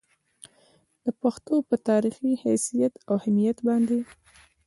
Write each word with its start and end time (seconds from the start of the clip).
د 1.03 1.05
پښتو 1.21 1.53
پۀ 1.67 1.75
تاريخي 1.89 2.31
حېثيت 2.43 2.93
او 3.07 3.11
اهميت 3.19 3.57
باندې 3.67 3.99